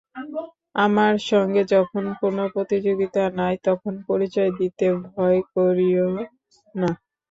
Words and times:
আমার 0.75 1.13
সঙ্গে 1.29 1.61
যখন 1.73 2.03
কোনো 2.21 2.43
প্রতিযোগিতা 2.53 3.23
নাই 3.39 3.55
তখন 3.67 3.93
পরিচয় 4.09 4.51
দিতে 4.59 4.85
ভয় 5.07 5.39
করিয়ো 5.53 6.07
না। 6.75 6.89